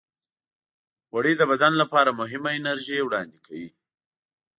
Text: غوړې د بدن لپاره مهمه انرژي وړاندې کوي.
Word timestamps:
غوړې 1.09 1.33
د 1.37 1.41
بدن 1.51 1.73
لپاره 1.81 2.17
مهمه 2.19 2.49
انرژي 2.59 2.99
وړاندې 3.03 3.39
کوي. 3.45 3.69